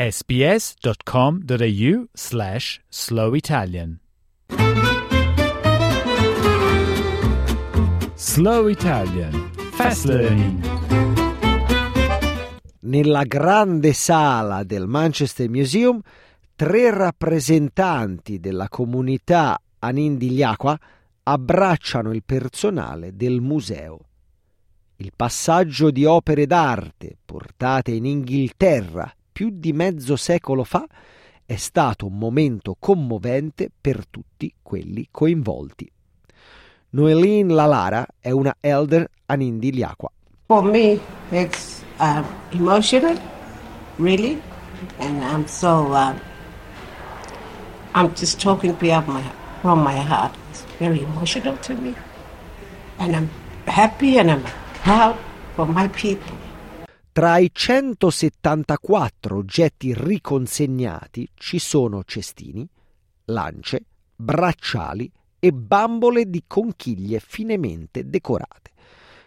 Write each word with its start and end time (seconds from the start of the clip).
sbs.com.au 0.00 1.94
slash 2.14 2.80
slow 2.88 3.34
Italian. 3.34 4.00
Slow 8.14 8.68
Italian 8.68 9.50
Fast 9.72 10.06
Learning 10.06 10.64
Nella 12.80 13.24
grande 13.24 13.92
sala 13.92 14.64
del 14.64 14.86
Manchester 14.86 15.50
Museum 15.50 16.00
tre 16.56 16.90
rappresentanti 16.90 18.40
della 18.40 18.70
comunità 18.70 19.60
Anindiliaqua 19.80 20.78
abbracciano 21.24 22.10
il 22.12 22.22
personale 22.24 23.14
del 23.14 23.42
museo. 23.42 23.98
Il 24.96 25.12
passaggio 25.14 25.90
di 25.90 26.06
opere 26.06 26.46
d'arte 26.46 27.18
portate 27.22 27.90
in 27.90 28.06
Inghilterra 28.06 29.14
più 29.40 29.48
di 29.48 29.72
mezzo 29.72 30.16
secolo 30.16 30.64
fa 30.64 30.86
è 31.46 31.56
stato 31.56 32.04
un 32.04 32.18
momento 32.18 32.76
commovente 32.78 33.70
per 33.80 34.04
tutti 34.06 34.52
quelli 34.60 35.08
coinvolti. 35.10 35.90
Noeline 36.90 37.50
Lalara 37.50 38.06
è 38.20 38.32
una 38.32 38.54
elder 38.60 39.08
Anindiliaqua. 39.24 40.12
For 40.44 40.62
me, 40.62 41.00
it's 41.30 41.82
uh, 42.00 42.22
emotional, 42.50 43.18
really, 43.96 44.38
and 44.98 45.22
I'm 45.22 45.46
so 45.46 45.90
uh, 45.90 46.12
I'm 47.94 48.12
just 48.14 48.42
talking 48.42 48.76
my, 48.78 49.22
from 49.62 49.82
my 49.82 49.96
heart. 49.96 50.34
It's 50.50 50.66
very 50.78 51.00
emotional 51.00 51.56
to 51.60 51.74
me, 51.76 51.94
and 52.98 53.16
I'm 53.16 53.30
happy 53.64 54.18
and 54.18 54.30
I'm 54.30 54.44
proud 54.82 55.16
for 55.56 55.66
my 55.66 55.88
people. 55.88 56.39
Tra 57.12 57.38
i 57.38 57.50
174 57.52 59.36
oggetti 59.36 59.92
riconsegnati 59.92 61.28
ci 61.34 61.58
sono 61.58 62.04
cestini, 62.04 62.66
lance, 63.26 63.82
bracciali 64.14 65.10
e 65.40 65.50
bambole 65.50 66.30
di 66.30 66.44
conchiglie 66.46 67.18
finemente 67.18 68.08
decorate, 68.08 68.70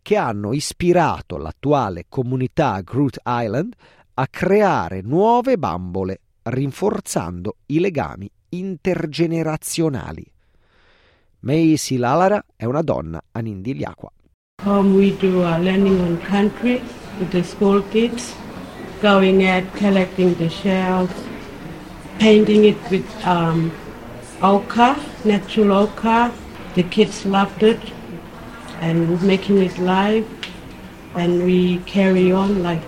che 0.00 0.16
hanno 0.16 0.54
ispirato 0.54 1.36
l'attuale 1.36 2.06
comunità 2.08 2.80
Groot 2.80 3.20
Island 3.26 3.74
a 4.14 4.26
creare 4.26 5.02
nuove 5.02 5.58
bambole, 5.58 6.20
rinforzando 6.44 7.56
i 7.66 7.78
legami 7.78 8.30
intergenerazionali. 8.48 10.24
Macy 11.40 11.96
Lalara 11.98 12.42
è 12.56 12.64
una 12.64 12.80
donna 12.80 13.22
anindiliaqua. 13.32 14.10
Um, 14.64 14.94
we 14.94 15.14
do 15.18 15.44
a 15.44 15.58
learning 15.58 16.00
on 16.00 16.18
country 16.26 16.80
with 17.18 17.30
the 17.30 17.42
school 17.44 17.82
kids, 17.82 18.34
going 19.00 19.46
out, 19.46 19.64
collecting 19.74 20.34
the 20.34 20.48
shells, 20.48 21.10
painting 22.18 22.64
it 22.64 22.78
with 22.90 23.06
um, 23.26 23.72
ochre, 24.42 24.96
natural 25.24 25.72
ochre. 25.72 26.32
The 26.74 26.82
kids 26.82 27.24
loved 27.24 27.62
it 27.62 27.80
and 28.80 29.22
making 29.22 29.58
it 29.58 29.78
live. 29.78 30.26
And 31.14 31.44
we 31.44 31.78
carry 31.86 32.32
on 32.32 32.62
like 32.62 32.82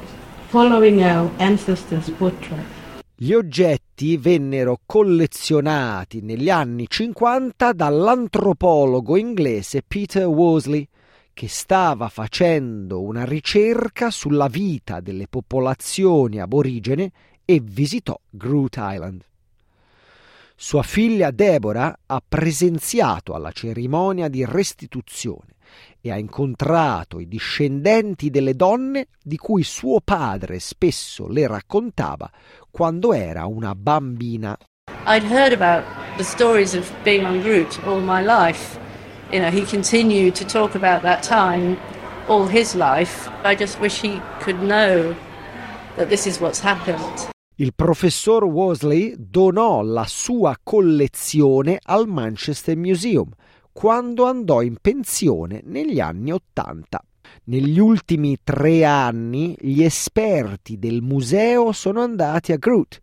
following 0.50 1.02
our 1.02 1.30
ancestors' 1.38 2.10
portrait. 2.10 2.76
Gli 3.20 3.32
oggetti 3.32 4.16
vennero 4.16 4.78
collezionati 4.86 6.20
negli 6.20 6.50
anni 6.50 6.86
50 6.88 7.74
dall'antropologo 7.74 9.16
inglese 9.16 9.82
Peter 9.82 10.26
Worsley 10.26 10.86
che 11.38 11.46
stava 11.46 12.08
facendo 12.08 13.00
una 13.00 13.24
ricerca 13.24 14.10
sulla 14.10 14.48
vita 14.48 14.98
delle 14.98 15.28
popolazioni 15.28 16.40
aborigene 16.40 17.12
e 17.44 17.60
visitò 17.62 18.18
Groot 18.28 18.74
Island. 18.76 19.24
Sua 20.56 20.82
figlia 20.82 21.30
Deborah 21.30 21.96
ha 22.06 22.20
presenziato 22.26 23.34
alla 23.34 23.52
cerimonia 23.52 24.26
di 24.26 24.44
restituzione 24.44 25.54
e 26.00 26.10
ha 26.10 26.18
incontrato 26.18 27.20
i 27.20 27.28
discendenti 27.28 28.30
delle 28.30 28.54
donne 28.54 29.06
di 29.22 29.36
cui 29.36 29.62
suo 29.62 30.00
padre 30.00 30.58
spesso 30.58 31.28
le 31.28 31.46
raccontava 31.46 32.28
quando 32.68 33.12
era 33.12 33.46
una 33.46 33.76
bambina. 33.76 34.58
I'd 35.06 35.22
heard 35.22 35.52
about 35.52 35.84
the 36.16 36.24
stories 36.24 36.74
of 36.74 36.92
being 37.04 37.24
on 37.24 37.40
Groot 37.42 37.78
all 37.84 38.00
my 38.02 38.24
life. 38.24 38.86
You 39.32 39.40
know, 39.40 39.50
he 39.50 39.64
continued 39.64 40.34
to 40.34 40.44
talk 40.44 40.74
about 40.74 41.02
that 41.02 41.22
time 41.22 41.76
all 42.28 42.46
his 42.46 42.74
life. 42.74 43.30
I 43.44 43.54
just 43.54 43.78
wish 43.80 44.00
he 44.00 44.20
could 44.40 44.60
know 44.62 45.14
that 45.96 46.08
this 46.08 46.26
is 46.26 46.40
what's 46.40 46.60
happened. 46.60 47.28
Il 47.56 47.74
professor 47.74 48.44
Worsley 48.44 49.14
donò 49.18 49.82
la 49.82 50.04
sua 50.06 50.56
collezione 50.62 51.80
al 51.82 52.06
Manchester 52.06 52.76
Museum 52.76 53.28
quando 53.72 54.26
andò 54.26 54.62
in 54.62 54.76
pensione 54.80 55.62
negli 55.64 55.98
anni 55.98 56.30
Ottanta. 56.30 57.02
Negli 57.44 57.78
ultimi 57.78 58.38
tre 58.42 58.84
anni 58.84 59.56
gli 59.58 59.82
esperti 59.82 60.78
del 60.78 61.02
museo 61.02 61.72
sono 61.72 62.00
andati 62.00 62.52
a 62.52 62.56
Groot 62.56 63.00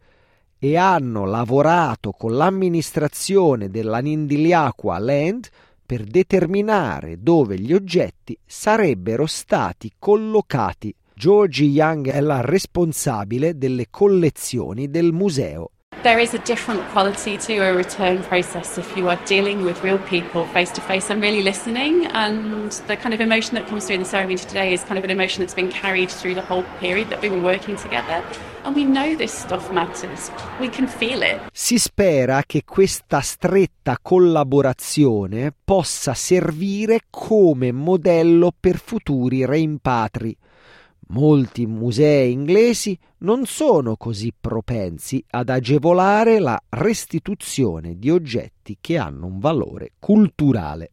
e 0.57 0.77
hanno 0.77 1.25
lavorato 1.25 2.11
con 2.11 2.35
l'amministrazione 2.35 3.69
della 3.69 3.99
Nindiliaqua 3.99 4.97
Land 4.99 5.49
per 5.85 6.03
determinare 6.03 7.21
dove 7.21 7.59
gli 7.59 7.73
oggetti 7.73 8.37
sarebbero 8.45 9.25
stati 9.25 9.91
collocati. 9.99 10.93
Georgie 11.13 11.65
Young 11.65 12.09
è 12.09 12.19
la 12.19 12.41
responsabile 12.41 13.57
delle 13.57 13.87
collezioni 13.89 14.89
del 14.89 15.13
museo. 15.13 15.69
There 16.05 16.19
is 16.19 16.35
a 16.35 16.37
different 16.37 16.83
quality 16.91 17.35
to 17.35 17.57
a 17.57 17.73
return 17.73 18.21
process 18.21 18.77
if 18.77 18.95
you 18.95 19.09
are 19.09 19.19
dealing 19.25 19.65
with 19.65 19.83
real 19.83 19.97
people 19.97 20.45
face 20.45 20.69
to 20.73 20.81
face 20.81 21.09
and 21.09 21.19
really 21.19 21.41
listening. 21.41 22.05
And 22.05 22.71
the 22.85 22.95
kind 22.95 23.15
of 23.15 23.21
emotion 23.21 23.55
that 23.55 23.65
comes 23.65 23.87
through 23.87 23.95
in 23.95 24.01
the 24.01 24.07
ceremony 24.07 24.37
today 24.37 24.71
is 24.71 24.83
kind 24.83 24.99
of 24.99 25.03
an 25.03 25.09
emotion 25.09 25.41
that's 25.41 25.55
been 25.55 25.71
carried 25.71 26.11
through 26.11 26.35
the 26.35 26.43
whole 26.43 26.63
period 26.79 27.09
that 27.09 27.23
we've 27.23 27.31
been 27.31 27.41
working 27.41 27.75
together. 27.75 28.23
And 28.65 28.75
we 28.75 28.83
know 28.83 29.15
this 29.15 29.33
stuff 29.33 29.71
matters. 29.71 30.29
We 30.59 30.69
can 30.69 30.85
feel 30.85 31.23
it. 31.23 31.41
Si 31.51 31.79
spera 31.79 32.43
che 32.45 32.61
questa 32.63 33.21
stretta 33.21 33.97
collaborazione 33.99 35.51
possa 35.65 36.13
servire 36.13 36.99
come 37.09 37.71
modello 37.71 38.51
per 38.59 38.77
futuri 38.77 39.43
reimpatri 39.43 40.37
Molti 41.07 41.67
musei 41.67 42.31
inglesi 42.31 42.97
non 43.19 43.45
sono 43.45 43.95
così 43.95 44.33
propensi 44.39 45.23
ad 45.29 45.49
agevolare 45.49 46.39
la 46.39 46.59
restituzione 46.69 47.99
di 47.99 48.09
oggetti 48.09 48.77
che 48.81 48.97
hanno 48.97 49.27
un 49.27 49.39
valore 49.39 49.91
culturale. 49.99 50.91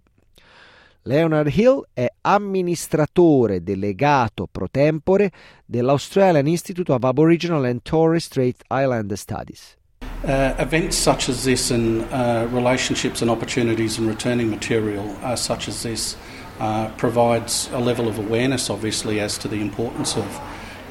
Leonard 1.05 1.51
Hill 1.53 1.83
è 1.93 2.07
amministratore 2.21 3.63
delegato 3.63 4.47
pro 4.51 4.69
tempore 4.71 5.33
dell'Australian 5.65 6.47
Institute 6.47 6.93
of 6.93 7.03
Aboriginal 7.03 7.65
and 7.65 7.81
Torres 7.83 8.25
Strait 8.25 8.63
Islander 8.71 9.17
Studies. 9.17 9.77
Uh, 10.25 10.55
events 10.59 10.97
such 10.97 11.29
as 11.29 11.43
this 11.43 11.73
and 11.73 12.03
uh, 12.13 12.47
relationships 12.53 13.23
and 13.23 13.31
opportunities 13.31 13.99
and 13.99 14.07
returning 14.07 14.49
material 14.49 15.05
uh, 15.23 15.35
such 15.35 15.67
as 15.67 15.83
this 15.83 16.17
uh, 16.63 16.89
provides 16.91 17.69
a 17.73 17.81
level 17.81 18.07
of 18.07 18.21
awareness, 18.21 18.71
obviously, 18.71 19.19
as 19.19 19.37
to 19.37 19.49
the 19.49 19.61
importance 19.61 20.17
of 20.17 20.41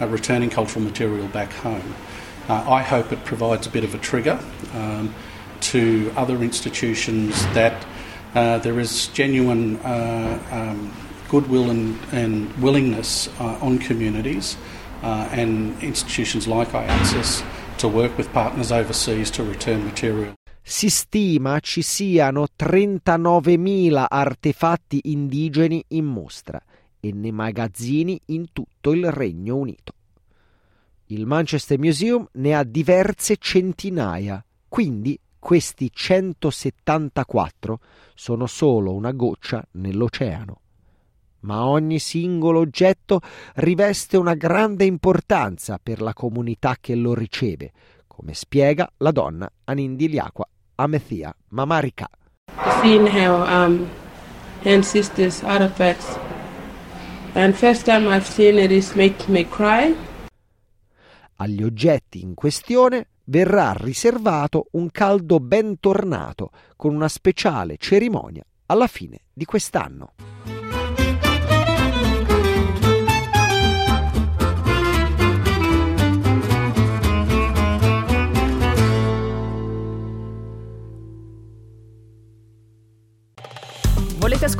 uh, 0.01 0.07
returning 0.07 0.49
cultural 0.49 0.83
material 0.83 1.25
back 1.29 1.53
home. 1.53 1.95
Uh, 2.49 2.69
I 2.69 2.81
hope 2.81 3.13
it 3.13 3.23
provides 3.23 3.67
a 3.67 3.69
bit 3.69 3.85
of 3.85 3.95
a 3.95 3.97
trigger 3.97 4.37
um, 4.73 5.15
to 5.61 6.11
other 6.17 6.43
institutions 6.43 7.41
that 7.53 7.85
uh, 8.35 8.57
there 8.57 8.81
is 8.81 9.07
genuine 9.07 9.77
uh, 9.77 10.43
um, 10.51 10.93
goodwill 11.29 11.69
and, 11.69 11.97
and 12.11 12.53
willingness 12.61 13.29
on 13.39 13.77
communities 13.77 14.57
and 15.01 15.81
institutions 15.81 16.49
like 16.49 16.67
IACSIS 16.73 17.45
to 17.77 17.87
work 17.87 18.17
with 18.17 18.29
partners 18.33 18.73
overseas 18.73 19.31
to 19.31 19.43
return 19.45 19.85
material. 19.85 20.35
Si 20.71 20.89
stima 20.89 21.59
ci 21.59 21.81
siano 21.81 22.45
39.000 22.57 24.05
artefatti 24.07 25.01
indigeni 25.03 25.83
in 25.89 26.05
mostra 26.05 26.63
e 26.97 27.11
nei 27.11 27.33
magazzini 27.33 28.19
in 28.27 28.53
tutto 28.53 28.93
il 28.93 29.11
Regno 29.11 29.57
Unito. 29.57 29.93
Il 31.07 31.25
Manchester 31.25 31.77
Museum 31.77 32.25
ne 32.35 32.55
ha 32.55 32.63
diverse 32.63 33.35
centinaia, 33.37 34.43
Quindi 34.69 35.19
questi 35.37 35.91
174 35.91 37.79
sono 38.15 38.47
solo 38.47 38.93
una 38.93 39.11
goccia 39.11 39.67
nell'oceano. 39.71 40.61
Ma 41.41 41.65
ogni 41.65 41.99
singolo 41.99 42.59
oggetto 42.59 43.19
riveste 43.55 44.15
una 44.15 44.35
grande 44.35 44.85
importanza 44.85 45.77
per 45.83 46.01
la 46.01 46.13
comunità 46.13 46.77
che 46.79 46.95
lo 46.95 47.13
riceve, 47.13 47.73
come 48.07 48.33
spiega 48.33 48.89
la 48.97 49.11
donna 49.11 49.51
Anindiliaqua 49.65 50.47
Amethia 50.81 51.31
Mamarika. 51.49 52.07
Seeing 52.81 53.07
how 53.07 53.43
um, 53.43 53.87
ancestors' 54.63 55.43
artifacts, 55.43 56.17
and 57.35 57.53
first 57.55 57.85
time 57.85 58.07
I've 58.07 58.25
seen 58.25 58.57
it 58.57 58.71
is 58.71 58.93
make 58.95 59.27
me 59.27 59.47
cry. 59.47 59.95
Agli 61.35 61.63
oggetti 61.63 62.21
in 62.21 62.33
questione 62.33 63.09
verrà 63.25 63.73
riservato 63.75 64.67
un 64.71 64.89
caldo 64.91 65.39
ben 65.39 65.79
tornato 65.79 66.49
con 66.75 66.95
una 66.95 67.07
speciale 67.07 67.77
cerimonia 67.77 68.43
alla 68.65 68.87
fine 68.87 69.19
di 69.33 69.45
quest'anno. 69.45 70.13